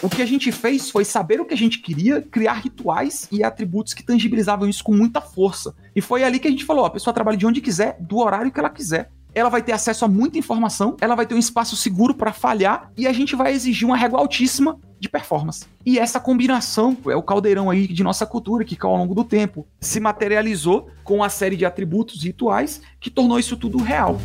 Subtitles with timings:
[0.00, 3.42] O que a gente fez foi saber o que a gente queria, criar rituais e
[3.42, 5.74] atributos que tangibilizavam isso com muita força.
[5.94, 8.52] E foi ali que a gente falou: a pessoa trabalha de onde quiser, do horário
[8.52, 11.76] que ela quiser ela vai ter acesso a muita informação, ela vai ter um espaço
[11.76, 15.66] seguro para falhar e a gente vai exigir uma régua altíssima de performance.
[15.86, 19.66] E essa combinação é o caldeirão aí de nossa cultura que ao longo do tempo
[19.80, 24.20] se materializou com a série de atributos rituais que tornou isso tudo real.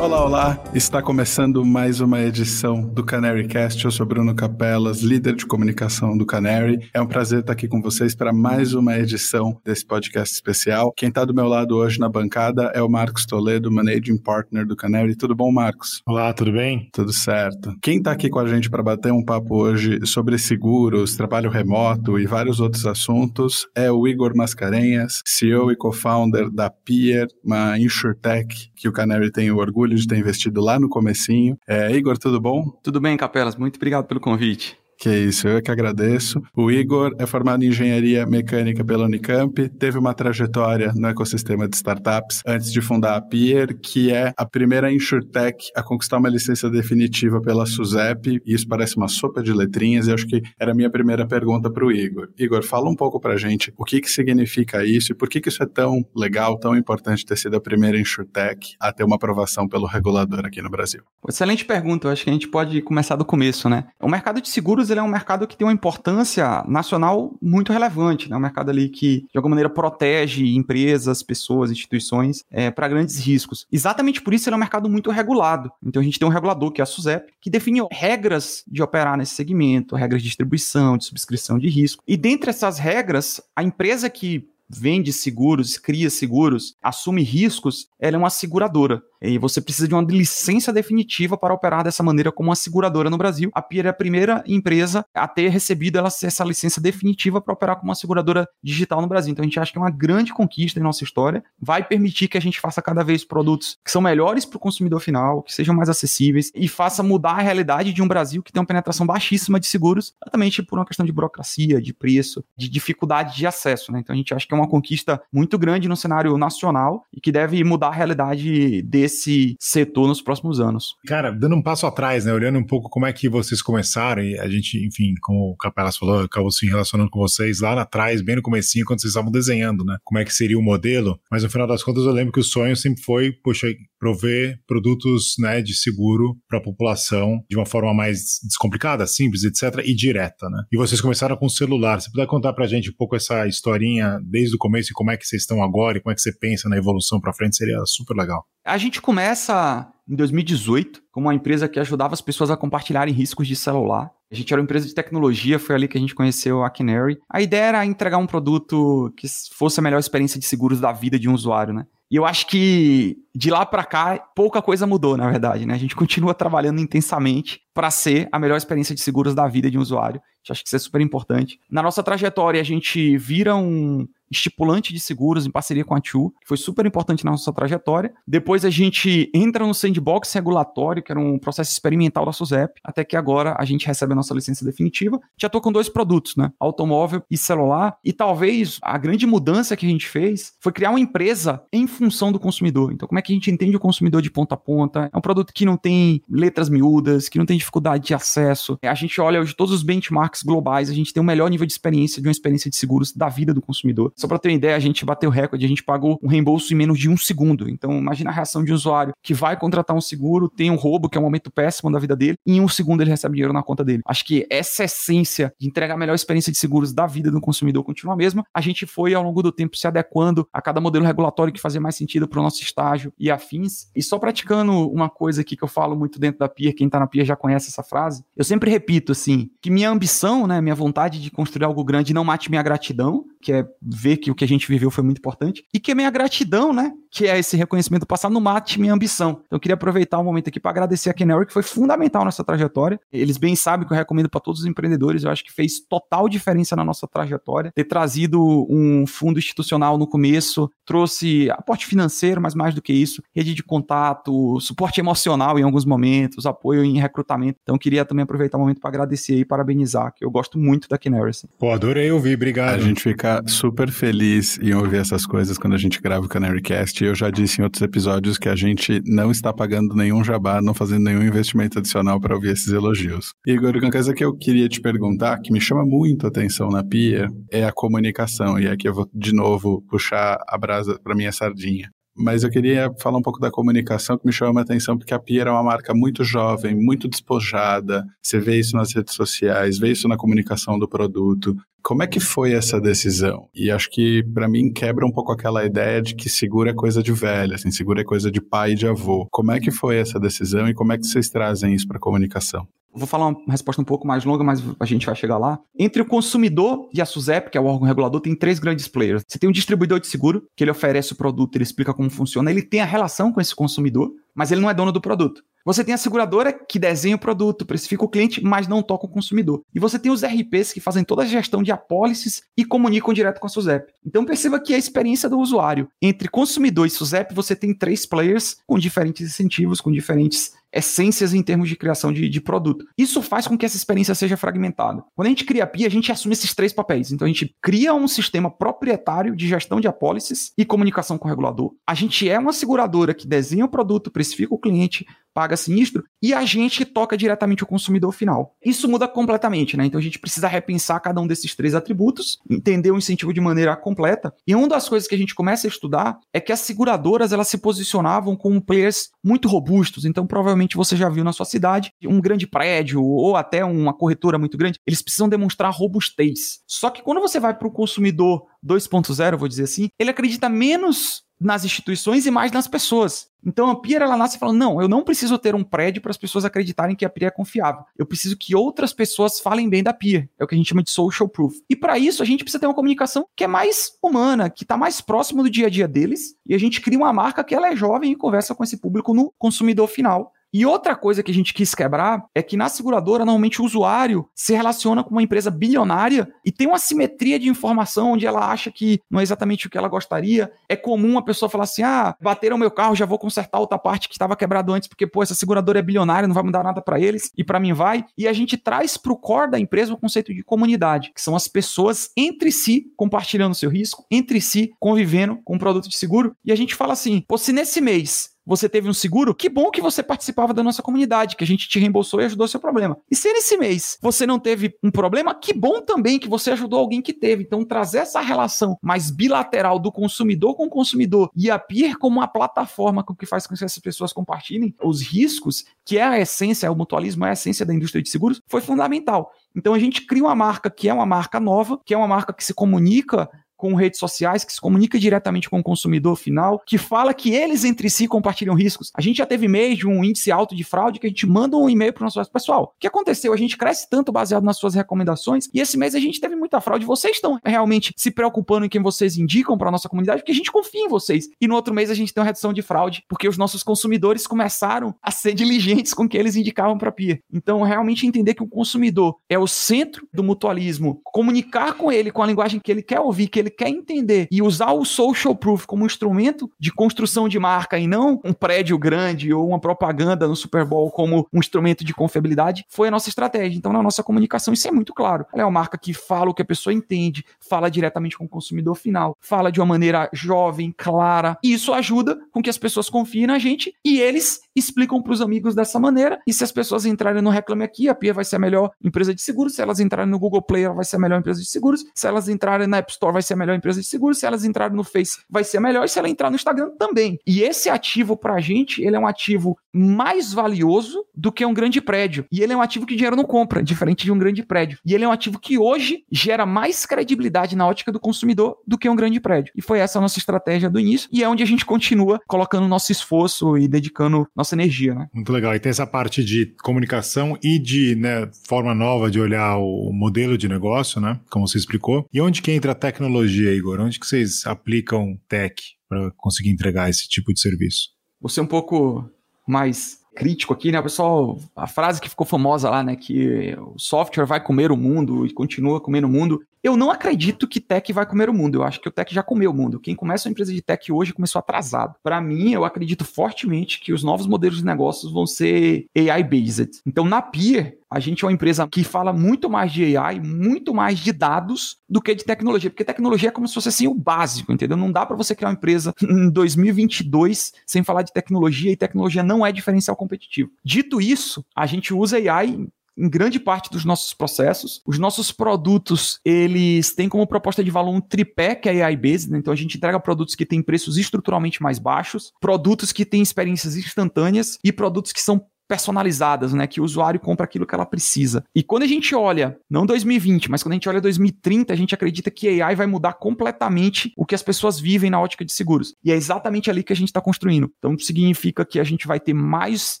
[0.06, 0.64] Olá, olá!
[0.72, 3.84] Está começando mais uma edição do Canary Cast.
[3.84, 6.78] Eu sou Bruno Capelas, líder de comunicação do Canary.
[6.94, 10.92] É um prazer estar aqui com vocês para mais uma edição desse podcast especial.
[10.96, 14.76] Quem está do meu lado hoje na bancada é o Marcos Toledo, Managing Partner do
[14.76, 15.16] Canary.
[15.16, 16.02] Tudo bom, Marcos?
[16.06, 16.88] Olá, tudo bem?
[16.92, 17.74] Tudo certo.
[17.82, 22.16] Quem está aqui com a gente para bater um papo hoje sobre seguros, trabalho remoto
[22.16, 28.70] e vários outros assuntos é o Igor Mascarenhas, CEO e co-founder da Pier, uma insurtech
[28.76, 31.56] que o Canary tem o orgulho de ter investido lá no comecinho.
[31.66, 32.70] É, Igor, tudo bom?
[32.82, 33.56] Tudo bem, Capelas.
[33.56, 34.78] Muito obrigado pelo convite.
[34.98, 36.40] Que isso, eu que agradeço.
[36.56, 41.76] O Igor é formado em engenharia mecânica pela Unicamp, teve uma trajetória no ecossistema de
[41.76, 46.70] startups antes de fundar a Pier, que é a primeira insurtech a conquistar uma licença
[46.70, 48.40] definitiva pela SUSEP.
[48.46, 51.84] Isso parece uma sopa de letrinhas e acho que era a minha primeira pergunta para
[51.84, 52.28] o Igor.
[52.38, 55.48] Igor, fala um pouco para gente o que, que significa isso e por que, que
[55.48, 59.68] isso é tão legal, tão importante ter sido a primeira insurtech a ter uma aprovação
[59.68, 61.02] pelo regulador aqui no Brasil.
[61.28, 63.84] Excelente pergunta, eu acho que a gente pode começar do começo, né?
[64.00, 68.28] O mercado de seguros ele é um mercado que tem uma importância nacional muito relevante,
[68.30, 68.36] né?
[68.36, 73.66] Um mercado ali que, de alguma maneira, protege empresas, pessoas, instituições é, para grandes riscos.
[73.70, 75.70] Exatamente por isso ele é um mercado muito regulado.
[75.84, 79.16] Então a gente tem um regulador, que é a SUSEP, que define regras de operar
[79.16, 82.02] nesse segmento, regras de distribuição, de subscrição de risco.
[82.06, 88.18] E dentre essas regras, a empresa que vende seguros, cria seguros, assume riscos, ela é
[88.18, 89.02] uma seguradora.
[89.26, 93.18] E você precisa de uma licença definitiva para operar dessa maneira como uma seguradora no
[93.18, 93.50] Brasil.
[93.54, 97.88] A Pier é a primeira empresa a ter recebido essa licença definitiva para operar como
[97.88, 99.32] uma seguradora digital no Brasil.
[99.32, 101.42] Então a gente acha que é uma grande conquista em nossa história.
[101.60, 105.00] Vai permitir que a gente faça cada vez produtos que são melhores para o consumidor
[105.00, 108.60] final, que sejam mais acessíveis e faça mudar a realidade de um Brasil que tem
[108.60, 113.36] uma penetração baixíssima de seguros, exatamente por uma questão de burocracia, de preço, de dificuldade
[113.36, 113.90] de acesso.
[113.90, 114.00] Né?
[114.00, 117.32] Então a gente acha que é uma conquista muito grande no cenário nacional e que
[117.32, 120.94] deve mudar a realidade desse esse setor nos próximos anos.
[121.06, 124.38] Cara, dando um passo atrás, né, olhando um pouco como é que vocês começaram e
[124.38, 128.36] a gente, enfim, como o Capelas falou, acabou se relacionando com vocês lá atrás, bem
[128.36, 131.50] no comecinho, quando vocês estavam desenhando, né, como é que seria o modelo, mas no
[131.50, 133.68] final das contas eu lembro que o sonho sempre foi, poxa,
[134.06, 139.84] prover produtos, né, de seguro para a população de uma forma mais descomplicada, simples, etc,
[139.84, 140.62] e direta, né.
[140.72, 142.00] E vocês começaram com o celular.
[142.00, 145.16] Você puder contar pra gente um pouco essa historinha desde o começo e como é
[145.16, 147.78] que vocês estão agora e como é que você pensa na evolução para frente, seria
[147.84, 148.44] super legal.
[148.64, 153.46] A gente começa em 2018 como uma empresa que ajudava as pessoas a compartilharem riscos
[153.46, 154.10] de celular.
[154.30, 157.18] A gente era uma empresa de tecnologia, foi ali que a gente conheceu a Canary.
[157.30, 161.18] A ideia era entregar um produto que fosse a melhor experiência de seguros da vida
[161.18, 161.86] de um usuário, né?
[162.10, 165.74] E eu acho que de lá para cá pouca coisa mudou, na verdade, né?
[165.74, 169.76] A gente continua trabalhando intensamente para ser a melhor experiência de seguros da vida de
[169.76, 170.20] um usuário.
[170.48, 171.58] Acho que isso é super importante.
[171.68, 176.32] Na nossa trajetória, a gente vira um estipulante de seguros em parceria com a TU,
[176.40, 178.12] que foi super importante na nossa trajetória.
[178.26, 183.04] Depois a gente entra no sandbox regulatório, que era um processo experimental da SUSEP, até
[183.04, 185.20] que agora a gente recebe a nossa licença definitiva.
[185.36, 186.52] Já estou com dois produtos, né?
[186.58, 187.96] Automóvel e celular.
[188.04, 192.32] E talvez a grande mudança que a gente fez foi criar uma empresa em função
[192.32, 192.92] do consumidor.
[192.92, 195.10] Então, como é que a gente entende o consumidor de ponta a ponta?
[195.12, 198.78] É um produto que não tem letras miúdas, que não tem dificuldade de acesso.
[198.82, 201.72] A gente olha hoje todos os benchmarks globais, a gente tem o melhor nível de
[201.72, 204.12] experiência de uma experiência de seguros da vida do consumidor.
[204.16, 206.76] Só para ter uma ideia, a gente bateu recorde, a gente pagou um reembolso em
[206.76, 207.68] menos de um segundo.
[207.68, 211.08] Então, imagina a reação de um usuário que vai contratar um seguro, tem um roubo,
[211.08, 213.52] que é um momento péssimo da vida dele, e em um segundo ele recebe dinheiro
[213.52, 214.02] na conta dele.
[214.06, 217.84] Acho que essa essência de entregar a melhor experiência de seguros da vida do consumidor
[217.84, 218.44] continua a mesma.
[218.54, 221.80] A gente foi, ao longo do tempo, se adequando a cada modelo regulatório que fazia
[221.80, 223.88] mais sentido para o nosso estágio e afins.
[223.94, 226.98] E só praticando uma coisa aqui que eu falo muito dentro da PIA, quem está
[226.98, 230.74] na PIA já conhece essa frase, eu sempre repito assim, que minha ambição, né, minha
[230.74, 233.66] vontade de construir algo grande não mate minha gratidão, que é
[234.06, 236.72] ver que o que a gente viveu foi muito importante, e que a minha gratidão,
[236.72, 239.40] né, que é esse reconhecimento passado, não mate minha ambição.
[239.46, 242.24] Então eu queria aproveitar o um momento aqui para agradecer a Canary, que foi fundamental
[242.24, 243.00] nessa trajetória.
[243.12, 246.28] Eles bem sabem que eu recomendo para todos os empreendedores, eu acho que fez total
[246.28, 247.72] diferença na nossa trajetória.
[247.74, 253.22] Ter trazido um fundo institucional no começo, trouxe aporte financeiro, mas mais do que isso,
[253.34, 257.58] rede de contato, suporte emocional em alguns momentos, apoio em recrutamento.
[257.62, 260.98] Então queria também aproveitar o momento para agradecer e parabenizar, que eu gosto muito da
[260.98, 261.30] Canary.
[261.30, 261.48] Assim.
[261.58, 262.74] Pô, adorei ouvir, obrigado.
[262.74, 267.02] A gente fica super feliz em ouvir essas coisas quando a gente grava o Canarycast.
[267.02, 270.74] Eu já disse em outros episódios que a gente não está pagando nenhum jabá, não
[270.74, 273.30] fazendo nenhum investimento adicional para ouvir esses elogios.
[273.46, 276.84] Igor, uma coisa que eu queria te perguntar, que me chama muito a atenção na
[276.84, 278.58] Pia, é a comunicação.
[278.58, 281.90] E aqui eu vou de novo puxar a brasa para minha sardinha.
[282.16, 285.18] Mas eu queria falar um pouco da comunicação que me chama a atenção, porque a
[285.18, 288.04] Pia é uma marca muito jovem, muito despojada.
[288.22, 291.54] Você vê isso nas redes sociais, vê isso na comunicação do produto.
[291.82, 293.48] Como é que foi essa decisão?
[293.54, 297.02] E acho que para mim quebra um pouco aquela ideia de que seguro é coisa
[297.02, 299.28] de velho, assim, seguro é coisa de pai e de avô.
[299.30, 302.00] Como é que foi essa decisão e como é que vocês trazem isso para a
[302.00, 302.66] comunicação?
[302.96, 305.58] Vou falar uma resposta um pouco mais longa, mas a gente vai chegar lá.
[305.78, 309.22] Entre o consumidor e a SUSEP, que é o órgão regulador, tem três grandes players.
[309.28, 312.50] Você tem um distribuidor de seguro, que ele oferece o produto, ele explica como funciona,
[312.50, 315.42] ele tem a relação com esse consumidor, mas ele não é dono do produto.
[315.66, 319.08] Você tem a seguradora que desenha o produto, precifica o cliente, mas não toca o
[319.08, 319.62] consumidor.
[319.74, 323.40] E você tem os RPs que fazem toda a gestão de apólices e comunicam direto
[323.40, 323.92] com a SUSEP.
[324.06, 328.58] Então perceba que a experiência do usuário entre consumidor e SUSEP, você tem três players
[328.64, 332.86] com diferentes incentivos, com diferentes essências em termos de criação de, de, produto.
[332.96, 335.02] Isso faz com que essa experiência seja fragmentada.
[335.14, 337.10] Quando a gente cria a PIA, a gente assume esses três papéis.
[337.10, 341.30] Então a gente cria um sistema proprietário de gestão de apólices e comunicação com o
[341.30, 341.74] regulador.
[341.86, 346.32] A gente é uma seguradora que desenha o produto, precifica o cliente, paga sinistro, e
[346.32, 348.54] a gente toca diretamente o consumidor final.
[348.64, 349.86] Isso muda completamente, né?
[349.86, 353.76] Então a gente precisa repensar cada um desses três atributos, entender o incentivo de maneira
[353.76, 354.34] completa.
[354.46, 357.48] E uma das coisas que a gente começa a estudar é que as seguradoras elas
[357.48, 360.04] se posicionavam como players muito robustos.
[360.04, 364.38] Então provavelmente você já viu na sua cidade um grande prédio ou até uma corretora
[364.38, 366.60] muito grande, eles precisam demonstrar robustez.
[366.66, 371.25] Só que quando você vai para o consumidor 2.0, vou dizer assim, ele acredita menos
[371.40, 373.28] nas instituições e mais nas pessoas.
[373.44, 376.16] Então a Pia ela nasce falando: não, eu não preciso ter um prédio para as
[376.16, 377.84] pessoas acreditarem que a Pia é confiável.
[377.96, 380.28] Eu preciso que outras pessoas falem bem da Pia.
[380.38, 381.54] É o que a gente chama de social proof.
[381.70, 384.76] E para isso a gente precisa ter uma comunicação que é mais humana, que está
[384.76, 386.34] mais próximo do dia a dia deles.
[386.44, 389.14] E a gente cria uma marca que ela é jovem e conversa com esse público
[389.14, 390.32] no consumidor final.
[390.56, 394.26] E outra coisa que a gente quis quebrar é que na seguradora, normalmente o usuário
[394.34, 398.70] se relaciona com uma empresa bilionária e tem uma simetria de informação onde ela acha
[398.70, 400.50] que não é exatamente o que ela gostaria.
[400.66, 404.08] É comum a pessoa falar assim: ah, bateram meu carro, já vou consertar outra parte
[404.08, 406.98] que estava quebrado antes, porque, pô, essa seguradora é bilionária, não vai mudar nada para
[406.98, 408.06] eles e para mim vai.
[408.16, 411.36] E a gente traz para o core da empresa o conceito de comunidade, que são
[411.36, 416.34] as pessoas entre si compartilhando seu risco, entre si convivendo com um produto de seguro.
[416.42, 419.70] E a gente fala assim: pô, se nesse mês você teve um seguro, que bom
[419.70, 422.96] que você participava da nossa comunidade, que a gente te reembolsou e ajudou seu problema.
[423.10, 426.78] E se nesse mês você não teve um problema, que bom também que você ajudou
[426.78, 427.42] alguém que teve.
[427.42, 432.18] Então, trazer essa relação mais bilateral do consumidor com o consumidor e a Peer como
[432.18, 436.70] uma plataforma que faz com que essas pessoas compartilhem os riscos, que é a essência,
[436.70, 439.32] o mutualismo é a essência da indústria de seguros, foi fundamental.
[439.54, 442.32] Então a gente cria uma marca que é uma marca nova, que é uma marca
[442.32, 446.78] que se comunica com redes sociais, que se comunica diretamente com o consumidor final, que
[446.78, 448.90] fala que eles entre si compartilham riscos.
[448.94, 451.56] A gente já teve mês de um índice alto de fraude que a gente manda
[451.56, 452.74] um e-mail para o nosso pessoal.
[452.76, 453.32] O que aconteceu?
[453.32, 456.60] A gente cresce tanto baseado nas suas recomendações e esse mês a gente teve muita
[456.60, 456.84] fraude.
[456.84, 460.34] Vocês estão realmente se preocupando em quem vocês indicam para a nossa comunidade, porque a
[460.34, 461.28] gente confia em vocês.
[461.40, 464.26] E no outro mês a gente tem uma redução de fraude, porque os nossos consumidores
[464.26, 467.20] começaram a ser diligentes com o que eles indicavam para a PIA.
[467.32, 472.22] Então, realmente entender que o consumidor é o centro do mutualismo, comunicar com ele com
[472.22, 475.64] a linguagem que ele quer ouvir, que ele quer entender e usar o social proof
[475.64, 480.36] como instrumento de construção de marca e não um prédio grande ou uma propaganda no
[480.36, 483.56] Super Bowl como um instrumento de confiabilidade, foi a nossa estratégia.
[483.56, 485.24] Então, na nossa comunicação, isso é muito claro.
[485.32, 488.28] Ela é uma marca que fala o que a pessoa entende, fala diretamente com o
[488.28, 492.90] consumidor final, fala de uma maneira jovem, clara, e isso ajuda com que as pessoas
[492.90, 496.20] confiem na gente e eles explicam para os amigos dessa maneira.
[496.26, 499.14] E se as pessoas entrarem no Reclame Aqui, a Pia vai ser a melhor empresa
[499.14, 499.54] de seguros.
[499.54, 501.84] Se elas entrarem no Google Play, ela vai ser a melhor empresa de seguros.
[501.94, 504.18] Se elas entrarem na App Store, vai ser a melhor empresa de seguros.
[504.18, 505.84] Se elas entrarem no Face, vai ser a melhor.
[505.84, 507.18] E se ela entrar no Instagram, também.
[507.26, 511.54] E esse ativo, para a gente, ele é um ativo mais valioso do que um
[511.54, 512.24] grande prédio.
[512.32, 514.78] E ele é um ativo que dinheiro não compra, diferente de um grande prédio.
[514.84, 518.78] E ele é um ativo que hoje gera mais credibilidade na ótica do consumidor do
[518.78, 519.52] que um grande prédio.
[519.54, 521.08] E foi essa a nossa estratégia do início.
[521.12, 524.94] E é onde a gente continua colocando nosso esforço e dedicando nossa energia.
[524.94, 525.08] Né?
[525.12, 525.54] Muito legal.
[525.54, 530.38] E tem essa parte de comunicação e de né, forma nova de olhar o modelo
[530.38, 531.20] de negócio, né?
[531.30, 532.06] Como você explicou.
[532.12, 533.80] E onde que entra a tecnologia, Igor?
[533.80, 535.54] Onde que vocês aplicam tech
[535.88, 537.90] para conseguir entregar esse tipo de serviço?
[538.20, 539.08] Você é um pouco
[539.46, 540.80] mais crítico aqui, né?
[540.80, 542.96] O pessoal, a frase que ficou famosa lá, né?
[542.96, 546.42] Que o software vai comer o mundo e continua comendo o mundo.
[546.66, 548.56] Eu não acredito que tech vai comer o mundo.
[548.56, 549.78] Eu acho que o tech já comeu o mundo.
[549.78, 551.94] Quem começa uma empresa de tech hoje começou atrasado.
[552.02, 556.80] Para mim, eu acredito fortemente que os novos modelos de negócios vão ser AI-based.
[556.84, 560.74] Então, na Peer, a gente é uma empresa que fala muito mais de AI, muito
[560.74, 563.94] mais de dados do que de tecnologia, porque tecnologia é como se fosse assim o
[563.94, 564.76] básico, entendeu?
[564.76, 569.22] Não dá para você criar uma empresa em 2022 sem falar de tecnologia e tecnologia
[569.22, 570.50] não é diferencial competitivo.
[570.64, 574.80] Dito isso, a gente usa AI em grande parte dos nossos processos.
[574.86, 579.38] Os nossos produtos, eles têm como proposta de valor um tripé que é AI-based, né?
[579.38, 583.76] então a gente entrega produtos que têm preços estruturalmente mais baixos, produtos que têm experiências
[583.76, 586.66] instantâneas e produtos que são personalizadas, né?
[586.66, 588.44] Que o usuário compra aquilo que ela precisa.
[588.54, 591.94] E quando a gente olha, não 2020, mas quando a gente olha 2030, a gente
[591.94, 595.94] acredita que AI vai mudar completamente o que as pessoas vivem na ótica de seguros.
[596.04, 597.70] E é exatamente ali que a gente está construindo.
[597.78, 600.00] Então significa que a gente vai ter mais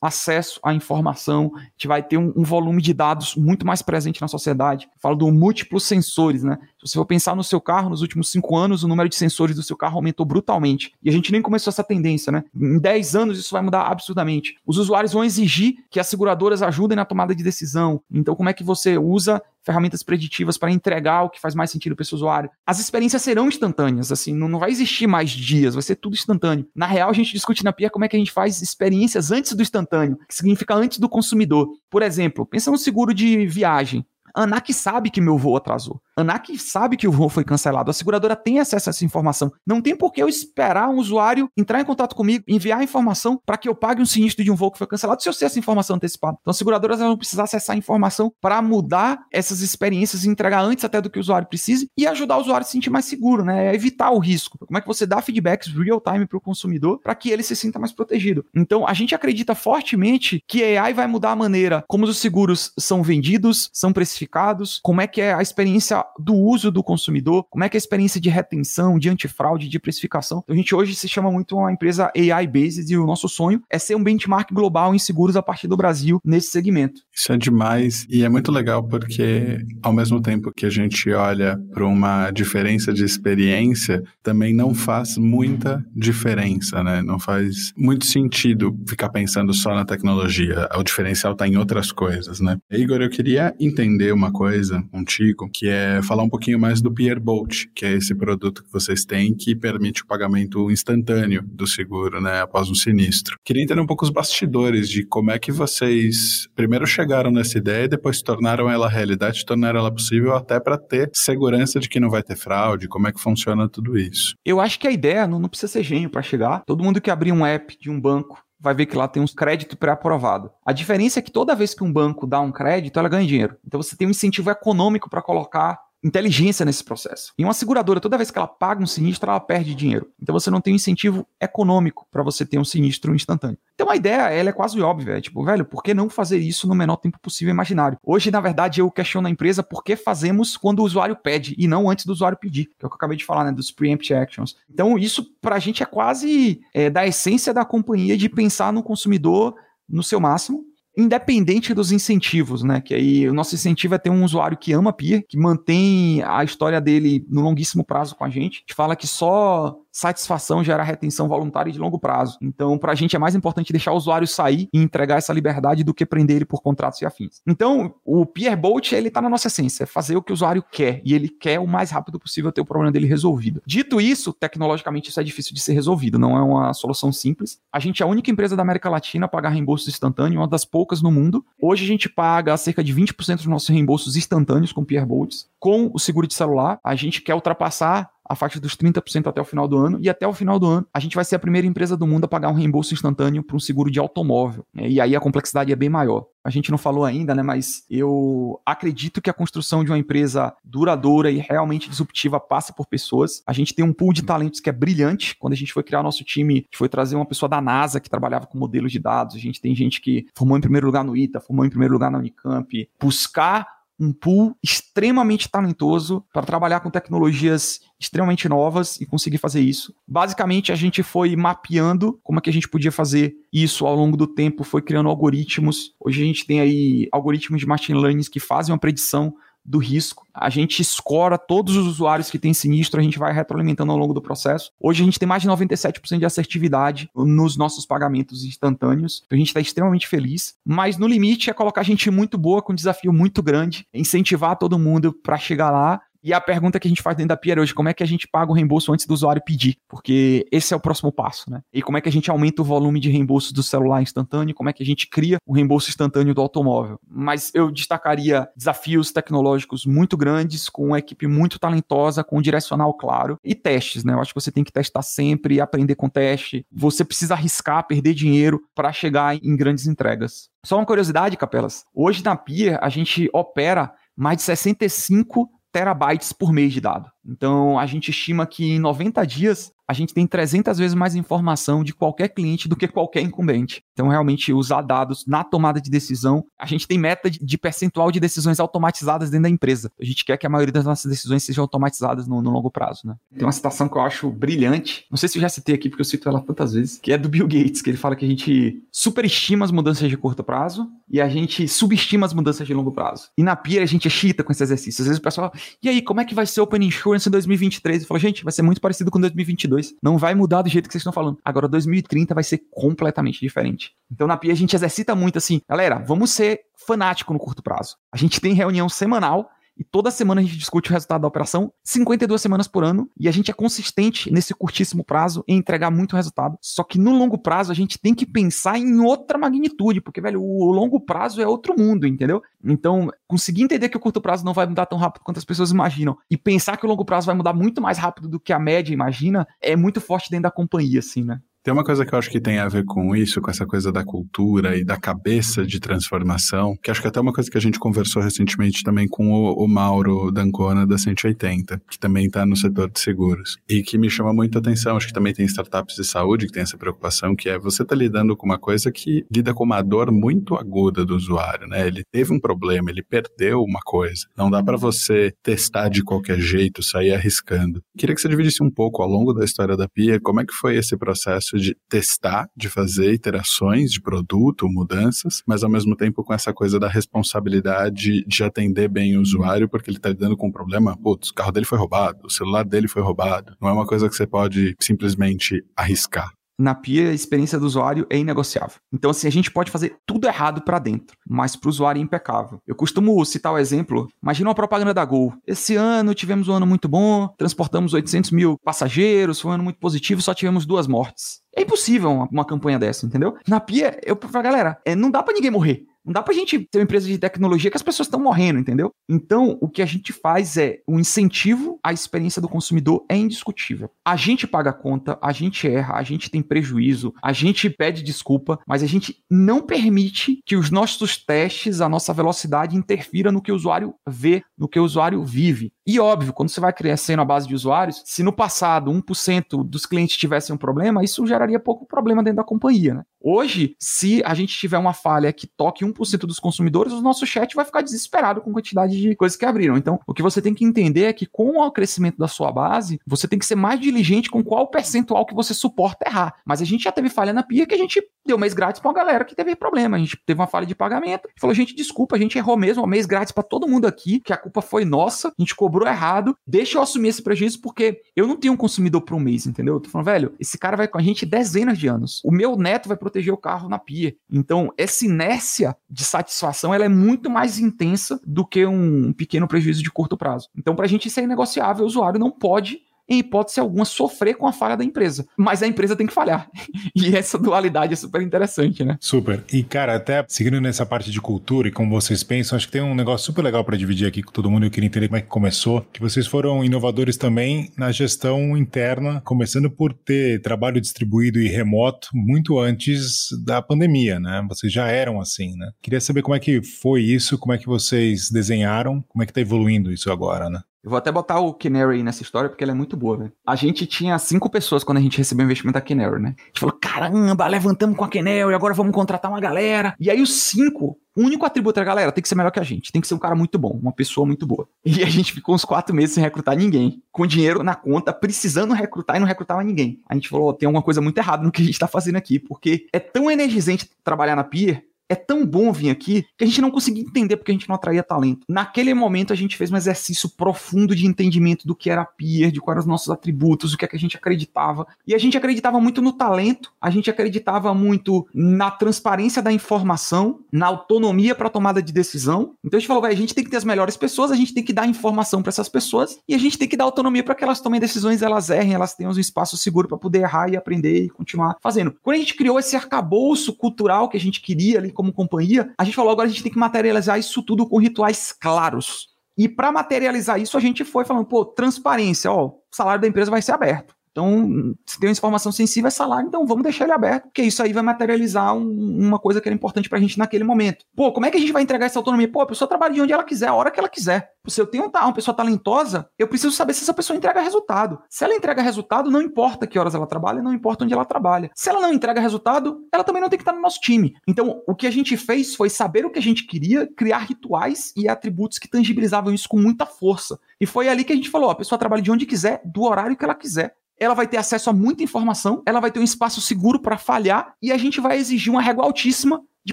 [0.00, 4.20] acesso à informação, a gente vai ter um, um volume de dados muito mais presente
[4.20, 4.88] na sociedade.
[5.00, 6.58] Falo do múltiplos sensores, né?
[6.78, 9.54] Se você for pensar no seu carro, nos últimos cinco anos, o número de sensores
[9.54, 10.92] do seu carro aumentou brutalmente.
[11.02, 12.42] E a gente nem começou essa tendência, né?
[12.54, 14.56] Em 10 anos isso vai mudar absurdamente.
[14.66, 18.00] Os usuários vão exigir exigir que as seguradoras ajudem na tomada de decisão.
[18.10, 21.94] Então, como é que você usa ferramentas preditivas para entregar o que faz mais sentido
[21.94, 22.50] para esse usuário?
[22.66, 26.66] As experiências serão instantâneas, assim, não, não vai existir mais dias, vai ser tudo instantâneo.
[26.74, 29.52] Na real, a gente discute na PIA como é que a gente faz experiências antes
[29.52, 31.68] do instantâneo, que significa antes do consumidor.
[31.90, 34.04] Por exemplo, pensa no seguro de viagem.
[34.34, 36.00] A ANAC sabe que meu voo atrasou.
[36.16, 37.90] ANAC sabe que o voo foi cancelado.
[37.90, 39.52] A seguradora tem acesso a essa informação.
[39.66, 43.40] Não tem por que eu esperar um usuário entrar em contato comigo, enviar a informação
[43.44, 45.46] para que eu pague um sinistro de um voo que foi cancelado se eu sei
[45.46, 46.36] essa informação antecipada.
[46.40, 50.84] Então, as seguradoras vão precisar acessar a informação para mudar essas experiências e entregar antes
[50.84, 53.44] até do que o usuário precise e ajudar o usuário a se sentir mais seguro,
[53.44, 53.66] né?
[53.66, 54.58] É evitar o risco.
[54.58, 57.56] Como é que você dá feedbacks real time para o consumidor para que ele se
[57.56, 58.44] sinta mais protegido?
[58.54, 62.72] Então, a gente acredita fortemente que a AI vai mudar a maneira como os seguros
[62.78, 67.64] são vendidos, são precificados como é que é a experiência do uso do consumidor, como
[67.64, 70.40] é que é a experiência de retenção, de antifraude, de precificação.
[70.44, 73.78] Então, a gente hoje se chama muito uma empresa AI-based e o nosso sonho é
[73.78, 77.02] ser um benchmark global em seguros a partir do Brasil nesse segmento.
[77.12, 81.58] Isso é demais e é muito legal porque, ao mesmo tempo que a gente olha
[81.72, 87.02] para uma diferença de experiência, também não faz muita diferença, né?
[87.02, 90.68] Não faz muito sentido ficar pensando só na tecnologia.
[90.76, 92.58] O diferencial está em outras coisas, né?
[92.70, 96.92] Igor, eu queria entender uma coisa coisa contigo, que é falar um pouquinho mais do
[96.92, 102.20] Pierbolt, que é esse produto que vocês têm que permite o pagamento instantâneo do seguro,
[102.20, 103.36] né, após um sinistro.
[103.44, 107.84] Queria entender um pouco os bastidores de como é que vocês primeiro chegaram nessa ideia
[107.84, 112.10] e depois tornaram ela realidade, tornaram ela possível até para ter segurança de que não
[112.10, 114.34] vai ter fraude, como é que funciona tudo isso.
[114.44, 116.62] Eu acho que a ideia não, não precisa ser gênio para chegar.
[116.64, 119.34] Todo mundo que abrir um app de um banco vai ver que lá tem uns
[119.34, 120.52] crédito pré-aprovado.
[120.64, 123.56] A diferença é que toda vez que um banco dá um crédito, ela ganha dinheiro.
[123.66, 127.32] Então você tem um incentivo econômico para colocar inteligência nesse processo.
[127.38, 130.10] E uma seguradora, toda vez que ela paga um sinistro, ela perde dinheiro.
[130.20, 133.58] Então você não tem um incentivo econômico para você ter um sinistro instantâneo.
[133.74, 136.66] Então a ideia, ela é quase óbvia, é tipo, velho, por que não fazer isso
[136.66, 137.98] no menor tempo possível imaginário?
[138.02, 141.68] Hoje, na verdade, eu questiono a empresa por que fazemos quando o usuário pede e
[141.68, 143.70] não antes do usuário pedir, que é o que eu acabei de falar, né, dos
[143.70, 144.56] preempt actions.
[144.68, 149.54] Então isso pra gente é quase é, da essência da companhia de pensar no consumidor
[149.88, 150.64] no seu máximo
[150.96, 152.80] independente dos incentivos, né?
[152.80, 156.44] Que aí o nosso incentivo é ter um usuário que ama Peer, que mantém a
[156.44, 158.58] história dele no longuíssimo prazo com a gente.
[158.58, 162.38] A gente fala que só satisfação gera retenção voluntária de longo prazo.
[162.40, 165.84] Então, para a gente é mais importante deixar o usuário sair e entregar essa liberdade
[165.84, 167.42] do que prender ele por contratos e afins.
[167.46, 170.64] Então, o Pierre Bolt, ele está na nossa essência, é fazer o que o usuário
[170.72, 173.62] quer, e ele quer o mais rápido possível ter o problema dele resolvido.
[173.66, 177.60] Dito isso, tecnologicamente isso é difícil de ser resolvido, não é uma solução simples.
[177.70, 180.64] A gente é a única empresa da América Latina a pagar reembolsos instantâneos, uma das
[180.64, 181.44] poucas no mundo.
[181.60, 185.48] Hoje a gente paga cerca de 20% dos nossos reembolsos instantâneos com Pierre Bolts.
[185.58, 189.44] Com o seguro de celular, a gente quer ultrapassar a faixa dos 30% até o
[189.44, 191.66] final do ano, e até o final do ano a gente vai ser a primeira
[191.66, 194.64] empresa do mundo a pagar um reembolso instantâneo para um seguro de automóvel.
[194.74, 194.88] Né?
[194.88, 196.26] E aí a complexidade é bem maior.
[196.44, 197.42] A gente não falou ainda, né?
[197.42, 202.86] Mas eu acredito que a construção de uma empresa duradoura e realmente disruptiva passa por
[202.86, 203.42] pessoas.
[203.46, 205.36] A gente tem um pool de talentos que é brilhante.
[205.38, 208.10] Quando a gente foi criar o nosso time, foi trazer uma pessoa da NASA que
[208.10, 209.36] trabalhava com modelos de dados.
[209.36, 212.10] A gente tem gente que formou em primeiro lugar no ITA, formou em primeiro lugar
[212.10, 212.88] na Unicamp.
[213.00, 219.94] Buscar um pool extremamente talentoso para trabalhar com tecnologias extremamente novas e conseguir fazer isso.
[220.06, 224.16] Basicamente, a gente foi mapeando como é que a gente podia fazer isso ao longo
[224.16, 225.94] do tempo, foi criando algoritmos.
[226.00, 229.32] Hoje a gente tem aí algoritmos de machine learning que fazem uma predição
[229.64, 230.26] do risco.
[230.34, 234.14] A gente escora todos os usuários que têm sinistro, a gente vai retroalimentando ao longo
[234.14, 234.70] do processo.
[234.80, 239.22] Hoje a gente tem mais de 97% de assertividade nos nossos pagamentos instantâneos.
[239.26, 240.54] Então a gente está extremamente feliz.
[240.64, 244.78] Mas no limite é colocar gente muito boa com um desafio muito grande, incentivar todo
[244.78, 247.74] mundo para chegar lá e a pergunta que a gente faz dentro da Pier hoje,
[247.74, 249.76] como é que a gente paga o reembolso antes do usuário pedir?
[249.88, 251.62] Porque esse é o próximo passo, né?
[251.72, 254.54] E como é que a gente aumenta o volume de reembolso do celular instantâneo?
[254.54, 256.98] Como é que a gente cria o reembolso instantâneo do automóvel?
[257.08, 262.94] Mas eu destacaria desafios tecnológicos muito grandes, com uma equipe muito talentosa, com um direcional
[262.94, 264.12] claro e testes, né?
[264.12, 266.64] Eu acho que você tem que testar sempre, aprender com teste.
[266.70, 270.48] Você precisa arriscar, perder dinheiro para chegar em grandes entregas.
[270.64, 271.84] Só uma curiosidade, Capelas.
[271.94, 277.11] Hoje na Pier a gente opera mais de 65 terabytes por mês de dado.
[277.24, 281.84] Então, a gente estima que em 90 dias a gente tem 300 vezes mais informação
[281.84, 283.82] de qualquer cliente do que qualquer incumbente.
[283.92, 288.18] Então, realmente, usar dados na tomada de decisão, a gente tem meta de percentual de
[288.18, 289.92] decisões automatizadas dentro da empresa.
[290.00, 293.06] A gente quer que a maioria das nossas decisões sejam automatizadas no, no longo prazo,
[293.06, 293.16] né?
[293.36, 296.00] Tem uma citação que eu acho brilhante, não sei se eu já citei aqui, porque
[296.00, 298.28] eu cito ela tantas vezes, que é do Bill Gates, que ele fala que a
[298.28, 302.92] gente superestima as mudanças de curto prazo e a gente subestima as mudanças de longo
[302.92, 303.28] prazo.
[303.36, 305.02] E na PIA a gente é chita com esse exercício.
[305.02, 305.52] Às vezes o pessoal
[305.82, 308.02] e aí, como é que vai ser Open Insurance em 2023?
[308.02, 309.94] Eu falo, gente, vai ser muito parecido com 2022.
[310.02, 311.38] Não vai mudar do jeito que vocês estão falando.
[311.44, 313.92] Agora, 2030 vai ser completamente diferente.
[314.10, 317.96] Então, na PIA, a gente exercita muito assim, galera, vamos ser fanático no curto prazo.
[318.10, 321.72] A gente tem reunião semanal e toda semana a gente discute o resultado da operação,
[321.82, 326.16] 52 semanas por ano, e a gente é consistente nesse curtíssimo prazo em entregar muito
[326.16, 326.58] resultado.
[326.60, 330.42] Só que no longo prazo a gente tem que pensar em outra magnitude, porque, velho,
[330.42, 332.42] o longo prazo é outro mundo, entendeu?
[332.64, 335.70] Então, conseguir entender que o curto prazo não vai mudar tão rápido quanto as pessoas
[335.70, 338.58] imaginam e pensar que o longo prazo vai mudar muito mais rápido do que a
[338.58, 341.40] média imagina, é muito forte dentro da companhia, assim, né?
[341.64, 343.92] Tem uma coisa que eu acho que tem a ver com isso, com essa coisa
[343.92, 347.60] da cultura e da cabeça de transformação, que acho que até uma coisa que a
[347.60, 352.56] gente conversou recentemente também com o, o Mauro Dancona da 180, que também está no
[352.56, 354.96] setor de seguros, e que me chama muito atenção.
[354.96, 357.94] Acho que também tem startups de saúde que tem essa preocupação, que é você tá
[357.94, 361.86] lidando com uma coisa que lida com uma dor muito aguda do usuário, né?
[361.86, 364.26] Ele teve um problema, ele perdeu uma coisa.
[364.36, 367.80] Não dá para você testar de qualquer jeito, sair arriscando.
[367.96, 370.52] Queria que você dividisse um pouco ao longo da história da Pia, como é que
[370.52, 375.96] foi esse processo processo de testar, de fazer iterações de produto, mudanças, mas ao mesmo
[375.96, 380.36] tempo com essa coisa da responsabilidade de atender bem o usuário, porque ele está lidando
[380.36, 383.54] com um problema, putz, o carro dele foi roubado, o celular dele foi roubado.
[383.60, 388.06] Não é uma coisa que você pode simplesmente arriscar na PIA a experiência do usuário
[388.08, 388.76] é inegociável.
[388.92, 392.02] Então, assim, a gente pode fazer tudo errado para dentro, mas para o usuário é
[392.02, 392.60] impecável.
[392.66, 395.34] Eu costumo citar o exemplo, imagina uma propaganda da Gol.
[395.44, 399.80] Esse ano tivemos um ano muito bom, transportamos 800 mil passageiros, foi um ano muito
[399.80, 401.42] positivo, só tivemos duas mortes.
[401.56, 403.36] É impossível uma, uma campanha dessa, entendeu?
[403.46, 405.84] Na PIA, eu falo, galera, é, não dá para ninguém morrer.
[406.04, 408.92] Não dá pra gente ter uma empresa de tecnologia que as pessoas estão morrendo, entendeu?
[409.08, 413.90] Então, o que a gente faz é o incentivo à experiência do consumidor é indiscutível.
[414.04, 418.02] A gente paga a conta, a gente erra, a gente tem prejuízo, a gente pede
[418.02, 423.42] desculpa, mas a gente não permite que os nossos testes, a nossa velocidade interfira no
[423.42, 425.72] que o usuário vê, no que o usuário vive.
[425.86, 429.84] E óbvio, quando você vai crescendo a base de usuários, se no passado 1% dos
[429.84, 433.02] clientes tivessem um problema, isso geraria pouco problema dentro da companhia, né?
[433.24, 437.54] Hoje, se a gente tiver uma falha que toque 1% dos consumidores, o nosso chat
[437.54, 439.76] vai ficar desesperado com a quantidade de coisas que abriram.
[439.76, 443.00] Então, o que você tem que entender é que com o crescimento da sua base,
[443.06, 446.34] você tem que ser mais diligente com qual percentual que você suporta errar.
[446.44, 448.90] Mas a gente já teve falha na pia que a gente deu mês grátis pra
[448.90, 449.96] uma galera que teve problema.
[449.96, 452.86] A gente teve uma falha de pagamento falou: gente, desculpa, a gente errou mesmo, um
[452.86, 456.36] mês grátis para todo mundo aqui, que a culpa foi nossa, a gente cobrou errado,
[456.46, 459.74] deixa eu assumir esse prejuízo porque eu não tenho um consumidor por um mês, entendeu?
[459.74, 462.20] Eu tô falando, velho, esse cara vai com a gente dezenas de anos.
[462.24, 464.14] O meu neto vai proteger o carro na pia.
[464.30, 469.82] Então, essa inércia de satisfação ela é muito mais intensa do que um pequeno prejuízo
[469.82, 470.48] de curto prazo.
[470.56, 472.80] Então, para a gente isso é inegociável, o usuário não pode
[473.12, 475.26] em hipótese alguma, sofrer com a falha da empresa.
[475.36, 476.48] Mas a empresa tem que falhar.
[476.94, 478.96] E essa dualidade é super interessante, né?
[479.00, 479.42] Super.
[479.52, 482.82] E, cara, até seguindo nessa parte de cultura e como vocês pensam, acho que tem
[482.82, 484.66] um negócio super legal para dividir aqui com todo mundo.
[484.66, 485.86] Eu queria entender como é que começou.
[485.92, 492.08] Que vocês foram inovadores também na gestão interna, começando por ter trabalho distribuído e remoto
[492.14, 494.44] muito antes da pandemia, né?
[494.48, 495.70] Vocês já eram assim, né?
[495.80, 499.32] Queria saber como é que foi isso, como é que vocês desenharam, como é que
[499.32, 500.60] tá evoluindo isso agora, né?
[500.84, 503.32] Eu vou até botar o Canary nessa história porque ela é muito boa, velho.
[503.46, 506.34] A gente tinha cinco pessoas quando a gente recebeu o investimento da Canary, né?
[506.36, 509.94] A gente falou, caramba, levantamos com a Canary, agora vamos contratar uma galera.
[510.00, 512.64] E aí os cinco, o único atributo da galera tem que ser melhor que a
[512.64, 512.90] gente.
[512.90, 514.68] Tem que ser um cara muito bom, uma pessoa muito boa.
[514.84, 517.00] E a gente ficou uns quatro meses sem recrutar ninguém.
[517.12, 520.00] Com dinheiro na conta, precisando recrutar e não recrutava ninguém.
[520.08, 522.16] A gente falou, oh, tem alguma coisa muito errada no que a gente tá fazendo
[522.16, 526.46] aqui, porque é tão energizante trabalhar na Pier é tão bom vir aqui que a
[526.46, 528.46] gente não conseguia entender porque a gente não atraía talento.
[528.48, 532.60] Naquele momento a gente fez um exercício profundo de entendimento do que era peer, de
[532.60, 534.86] quais eram os nossos atributos, o que é que a gente acreditava.
[535.06, 540.40] E a gente acreditava muito no talento, a gente acreditava muito na transparência da informação,
[540.50, 542.54] na autonomia para tomada de decisão.
[542.64, 544.64] Então a gente falou, a gente tem que ter as melhores pessoas, a gente tem
[544.64, 547.44] que dar informação para essas pessoas e a gente tem que dar autonomia para que
[547.44, 551.04] elas tomem decisões, elas errem, elas tenham um espaço seguro para poder errar e aprender
[551.04, 551.94] e continuar fazendo.
[552.02, 555.82] Quando a gente criou esse arcabouço cultural que a gente queria ali como companhia, a
[555.82, 559.08] gente falou agora a gente tem que materializar isso tudo com rituais claros.
[559.36, 563.30] E para materializar isso, a gente foi falando, pô, transparência, ó, o salário da empresa
[563.30, 563.94] vai ser aberto.
[564.12, 567.62] Então, se tem uma informação sensível, é salário, então vamos deixar ele aberto, porque isso
[567.62, 570.84] aí vai materializar um, uma coisa que era importante pra gente naquele momento.
[570.94, 572.30] Pô, como é que a gente vai entregar essa autonomia?
[572.30, 574.32] Pô, a pessoa trabalha de onde ela quiser, a hora que ela quiser.
[574.46, 578.02] Se eu tenho uma pessoa talentosa, eu preciso saber se essa pessoa entrega resultado.
[578.10, 581.50] Se ela entrega resultado, não importa que horas ela trabalha, não importa onde ela trabalha.
[581.54, 584.14] Se ela não entrega resultado, ela também não tem que estar no nosso time.
[584.26, 587.92] Então, o que a gente fez foi saber o que a gente queria, criar rituais
[587.96, 590.38] e atributos que tangibilizavam isso com muita força.
[590.60, 592.82] E foi ali que a gente falou: ó, a pessoa trabalha de onde quiser, do
[592.82, 596.04] horário que ela quiser ela vai ter acesso a muita informação, ela vai ter um
[596.04, 599.72] espaço seguro para falhar e a gente vai exigir uma régua altíssima de